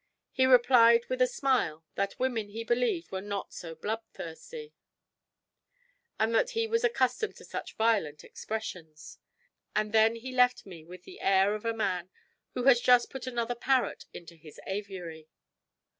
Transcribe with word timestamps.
He 0.31 0.47
replied, 0.47 1.05
with 1.09 1.21
a 1.21 1.27
smile, 1.27 1.85
that 1.93 2.17
women, 2.17 2.47
he 2.49 2.63
believed, 2.63 3.11
were 3.11 3.21
not, 3.21 3.53
so 3.53 3.75
bloodthirsty, 3.75 4.73
and 6.19 6.33
that 6.33 6.49
he 6.57 6.65
was 6.65 6.83
accustomed 6.83 7.35
to 7.35 7.45
such 7.45 7.75
violent 7.75 8.23
expressions; 8.23 9.19
and 9.75 9.93
then 9.93 10.15
left 10.15 10.65
me 10.65 10.83
with 10.83 11.03
the 11.03 11.19
air 11.21 11.53
of 11.53 11.65
a 11.65 11.71
man 11.75 12.09
who 12.55 12.63
had 12.63 12.81
just 12.81 13.11
put 13.11 13.27
another 13.27 13.53
parrot 13.53 14.05
into 14.11 14.33
his 14.33 14.59
aviary. 14.65 15.29